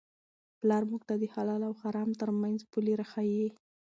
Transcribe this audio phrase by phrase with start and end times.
[0.59, 3.47] پلار موږ ته د حلال او حرام ترمنځ پولې را ښيي.